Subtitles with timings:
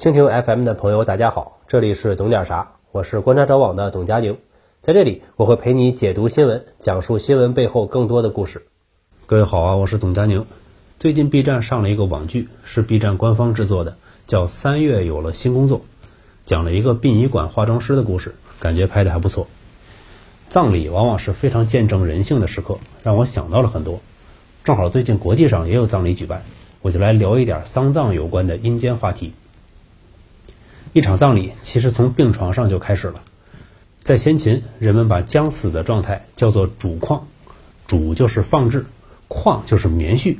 [0.00, 4.38] 蜻蜓 FM 的朋友，大家好，这里是懂点啥，我是观察者网的董佳宁，
[4.80, 8.64] 在这里我会陪你解读新闻，讲述新闻背后更多的故事。
[9.26, 10.46] 各位好啊，我是董佳宁。
[10.98, 15.80] 最近 B 站上了一个网剧，是 B 站官方制作的，叫《三月有了新工作》，
[16.46, 19.48] 讲了一个殡仪馆化妆师的故事，感觉拍的还不错。
[20.48, 24.00] 葬礼往往是非常见证人性的时刻，让我想到了很多。
[24.64, 26.42] 正好最近国际上也有葬礼举办，
[26.80, 29.34] 我就来聊一点丧葬有关的阴间话题。
[30.92, 33.22] 一场葬礼其实从病床上就开始了。
[34.02, 37.28] 在先秦，人们把将死的状态叫做主况，
[37.86, 38.86] 主就是放置，
[39.28, 40.36] 况就是棉絮。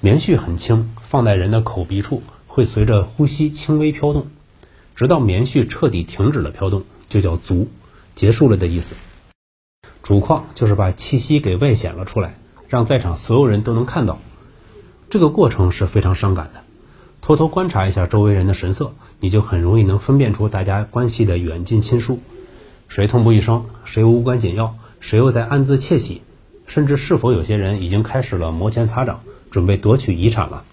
[0.00, 4.26] 棉絮很轻，放在人的口鼻处，会随着呼吸轻微飘动，
[4.94, 7.68] 直到棉絮彻底停止了飘动，就叫足，
[8.14, 8.94] 结束了的意思。
[10.02, 12.36] 主况就是把气息给外显了出来，
[12.68, 14.20] 让在场所有人都能看到。
[15.10, 16.62] 这个过程是非常伤感的。
[17.22, 22.18] 偷偷观察一下周围人的神色，你就很容易能分辨出大家关系的远近亲疏，
[22.88, 26.20] 谁痛不欲生，谁无关紧要，谁又在暗自窃喜，
[26.66, 29.20] 甚至是否有些人已经开始了摩拳擦掌，
[29.52, 30.64] 准备夺取遗产了。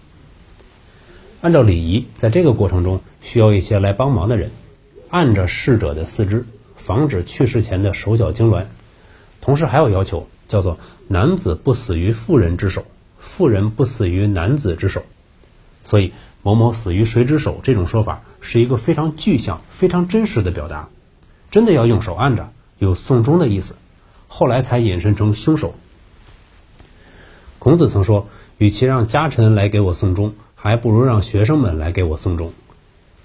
[1.40, 4.50] 按照礼仪，在这个过程中需要一些来帮忙的人，
[5.08, 8.64] 按着逝者的四肢，防止去世前的手脚痉挛。
[9.40, 12.84] 同时还有要求，叫做男子不死于妇人之手，
[13.20, 15.04] 妇人不死于男子之手。
[15.84, 16.12] 所以。
[16.42, 17.60] 某某死于谁之手？
[17.62, 20.88] 这种说法是一个非常具象、非常真实的表达，
[21.50, 23.76] 真的要用手按着，有送终的意思。
[24.28, 25.74] 后来才引申成凶手。
[27.58, 32.52] 孔子曾说：“与其让家臣来给我送终，还不如让学生们来给我送终。”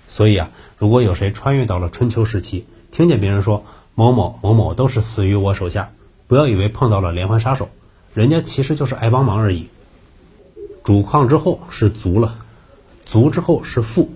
[0.09, 5.91] 所以啊，如果有谁穿越到了春秋时期，听见别人说某某某某都是死于我手下，
[6.27, 7.69] 不要以为碰到了连环杀手，
[8.13, 9.67] 人家其实就是爱帮忙而已。
[10.83, 12.39] 主况之后是足了。
[13.05, 14.09] 足之后是腹，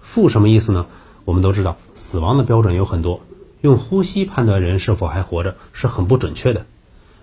[0.00, 0.86] 腹什么意思呢？
[1.24, 3.20] 我们都知道，死亡的标准有很多，
[3.60, 6.66] 用呼吸判断人是否还活着是很不准确的，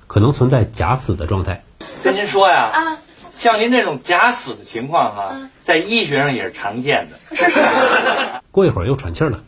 [0.07, 1.63] 可能存在假死的状态。
[2.03, 2.97] 跟您说呀，啊，
[3.31, 7.35] 像您这种假死的情况哈，在医学上也是常见的。
[7.35, 7.59] 是是。
[8.51, 9.41] 过一会儿又喘气儿了，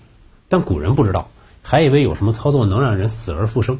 [0.49, 1.29] 但古人不知道，
[1.61, 3.79] 还以为有什么操作能让人死而复生，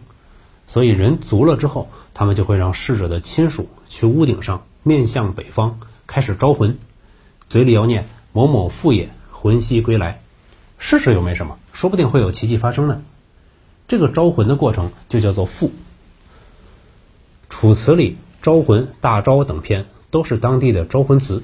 [0.68, 6.78] 所以人足了之后，他们就会让逝者的亲属去屋顶上，面向北方，开始招魂。
[7.52, 10.22] 嘴里要念某某父也，魂兮归来，
[10.78, 13.02] 试试又没什么，说不定会有奇迹发生呢。
[13.90, 15.70] 这个招魂的过程就叫做复。
[17.50, 21.44] 楚辞里招魂、大招等篇都是当地的招魂词，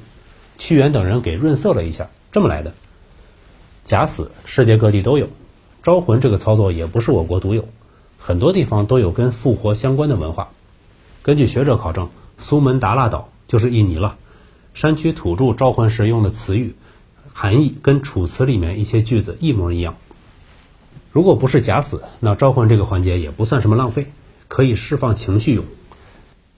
[0.57, 2.73] 屈原等人给润色了一下，这么来的。
[3.83, 5.27] 假死世界各地都有，
[5.83, 7.67] 招魂这个操作也不是我国独有，
[8.17, 10.51] 很多地方都有跟复活相关的文化。
[11.21, 14.15] 根据学者考证，苏门答腊岛就是印尼了。
[14.77, 16.75] 山区土著召唤时用的词语，
[17.33, 19.97] 含义跟《楚辞》里面一些句子一模一样。
[21.11, 24.05] 如果不是假死，那召唤这个环节也不算什么浪费，
[24.47, 25.65] 可以释放情绪用。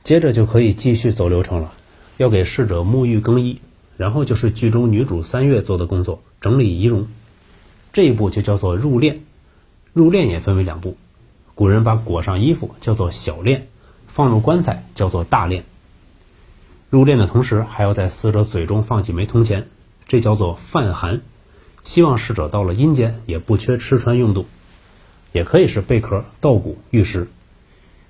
[0.03, 1.71] 接着就可以继续走流程了，
[2.17, 3.61] 要给逝者沐浴更衣，
[3.95, 7.07] 然后就是剧中女主三月做的工作，整理仪容。
[7.93, 9.19] 这一步就叫做入殓。
[9.93, 10.97] 入殓也分为两步，
[11.55, 13.61] 古人把裹上衣服叫做小殓，
[14.07, 15.61] 放入棺材叫做大殓。
[16.89, 19.67] 入殓的同时，还要在死者嘴中放几枚铜钱，
[20.07, 21.21] 这叫做饭寒，
[21.83, 24.47] 希望逝者到了阴间也不缺吃穿用度，
[25.31, 27.27] 也可以是贝壳、稻谷、玉石。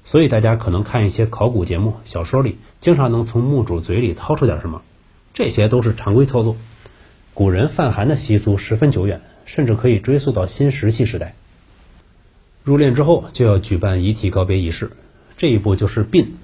[0.05, 4.81] 所以大家可能看一些考古节目、小说里，经常能从墓主嘴里掏出点什么，
[5.33, 6.55] 这些都是常规操作。
[7.33, 11.35] 古人饭寒的习俗十分久远，甚至可以追溯到新石器时代。
[12.63, 14.91] 入殓之后就要举办遗体告别仪式，
[15.35, 16.37] 这一步就是殡。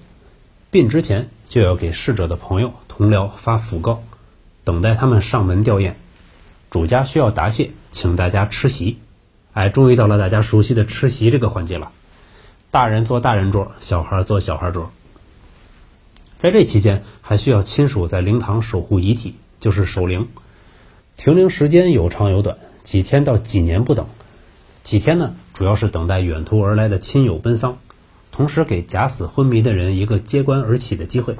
[0.69, 1.29] 殡之前。
[1.47, 4.03] 就要给逝者的朋友同僚发讣告，
[4.63, 5.93] 等待他们上门吊唁。
[6.69, 8.99] 主家需要答谢，请大家吃席。
[9.53, 11.91] 哎，终于到了大家熟悉的吃席这个环节了。
[12.71, 14.91] 大人坐大人桌，小孩坐小孩桌。
[16.37, 20.27] 在这期间，还需要亲属在灵堂守护遗体，就是守灵。
[21.15, 24.07] 停灵时间有长有短，几天到几年不等。
[24.83, 27.77] 几天呢，主要是等待远途而来的亲友奔丧。
[28.35, 31.37] 同时给假死昏迷的人一个揭棺而起的机会，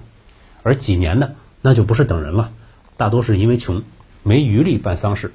[0.64, 1.32] 而几年呢
[1.62, 2.54] 那就不是等人了，
[2.96, 3.84] 大多是因为穷
[4.24, 5.34] 没余力办丧事，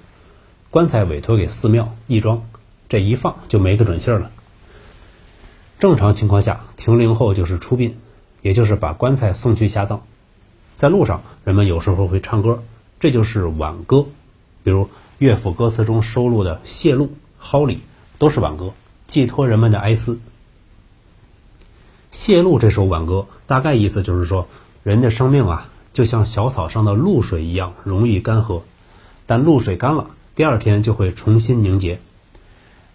[0.71, 2.49] 棺材委托给寺庙义庄，
[2.89, 4.31] 这一放就没个准信儿了。
[5.79, 7.99] 正常情况下，停灵后就是出殡，
[8.41, 10.03] 也就是把棺材送去下葬。
[10.75, 12.63] 在路上，人们有时候会唱歌，
[12.99, 14.07] 这就是挽歌，
[14.65, 17.05] 比如乐府歌词中收录的《谢路》
[17.39, 17.75] 《蒿里》
[18.17, 18.73] 都是挽歌，
[19.07, 20.19] 寄托人们的哀思。
[22.11, 24.49] 谢露这首挽歌，大概意思就是说，
[24.83, 28.63] 人的生命啊，就像小草上的露水一样容易干涸，
[29.27, 32.01] 但露水干了，第二天就会重新凝结。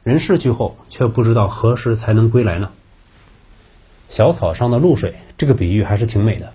[0.04, 2.72] 人逝去后，却不知道何时才能归来呢？
[4.10, 6.54] 小草上的露水，这个比喻还是挺美的。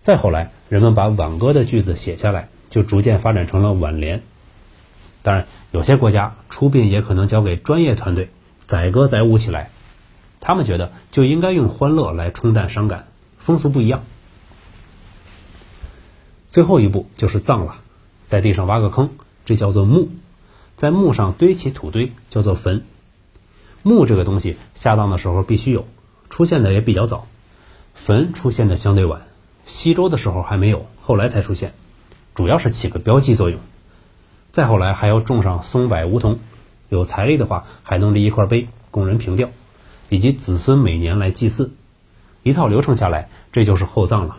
[0.00, 4.22] 再后来，人们把挽歌的句子写下来，就逐渐发展成了挽联。
[5.22, 8.30] 当然，有些国家出殡也可能交给专业团队
[8.66, 9.70] 载歌载舞起来，
[10.40, 14.02] 他们觉得就应该用欢乐来冲淡伤感，风俗不一样。
[16.50, 17.76] 最后一步就是葬了，
[18.26, 19.10] 在地上挖个坑，
[19.44, 20.08] 这叫做墓；
[20.76, 22.84] 在墓上堆起土堆，叫做坟。
[23.82, 25.86] 墓这个东西下葬的时候必须有，
[26.30, 27.26] 出现的也比较早；
[27.94, 29.26] 坟出现的相对晚，
[29.66, 31.74] 西周的时候还没有，后来才出现，
[32.34, 33.60] 主要是起个标记作用。
[34.50, 36.38] 再后来还要种上松柏梧桐，
[36.88, 39.50] 有财力的话还能立一块碑供人凭吊，
[40.08, 41.72] 以及子孙每年来祭祀。
[42.42, 44.36] 一套流程下来，这就是厚葬了。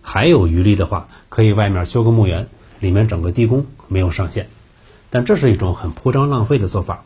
[0.00, 2.48] 还有余力的话，可以外面修个墓园，
[2.78, 4.48] 里面整个地宫，没有上限。
[5.10, 7.04] 但这是一种很铺张浪费的做法，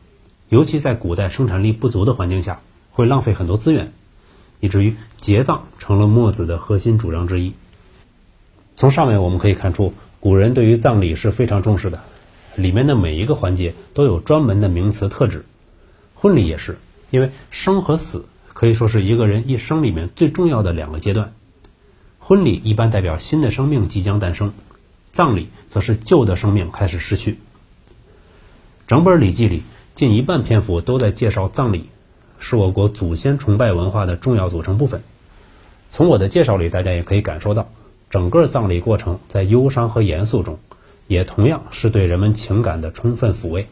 [0.48, 3.92] 尤其在古代生产力不足的环境下，会浪费很多资源，
[4.60, 7.54] 以至于结葬成了墨子的核心主张之一。
[8.76, 12.02] 从上面我们可以看出，古人对于葬礼是非常重视的，
[12.56, 15.44] 里面的每一个环节都有专门的名词特质。
[16.20, 16.78] 婚礼也是，
[17.10, 21.32] 因为生和死可以说是一个人一生里面最重要的两个阶段。
[22.18, 24.52] 婚礼一般代表新的生命即将诞生，
[25.12, 27.38] 葬礼则是旧的生命开始失去。
[28.88, 29.62] 整本《礼记》里
[29.94, 31.88] 近一半篇幅都在介绍葬礼，
[32.40, 35.02] 是我国祖先崇拜文化的重要组成部分。
[35.90, 37.70] 从我的介绍里，大家也可以感受到，
[38.10, 40.58] 整个葬礼过程在忧伤和严肃中，
[41.06, 43.68] 也同样是对人们情感的充分抚慰，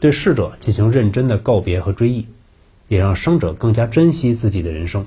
[0.00, 2.26] 对逝者进行认真的告别和追忆，
[2.88, 5.06] 也让生者更加珍惜自己的人生。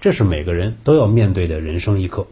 [0.00, 2.26] 这是每个人都要面对的人生一课。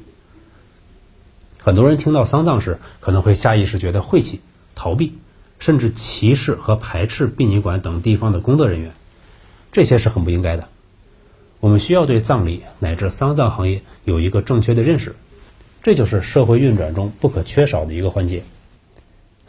[1.58, 4.40] 很多人听到丧葬时，可能会下意识觉得晦气、
[4.74, 5.14] 逃避，
[5.58, 8.92] 甚至歧视和排斥殡仪馆等地方的工作人员，
[9.70, 10.68] 这些是很不应该的。
[11.60, 15.14] 我们需要对葬礼乃至丧葬行业有一个正确的认识，
[15.82, 18.42] 这就是社会运转中不可缺少的一个环节。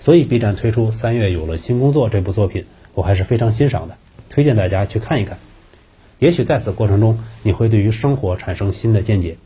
[0.04, 3.96] 所以，B 站推出《三月有了新工作》这部作品，我还是非常欣赏的，
[4.30, 5.40] 推荐大家去看一看。
[6.20, 9.38] 也许在此过程中，你会对于生活产生新的见解。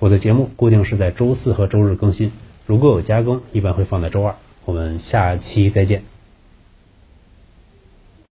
[0.00, 2.32] 我的节目固定是在周四和周日更新，
[2.66, 4.34] 如果有加更，一般会放在周二。
[4.64, 6.17] 我们下期再见。